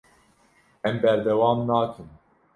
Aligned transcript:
Em 0.83 0.95
berdewam 1.03 1.63
nakin. 1.67 2.09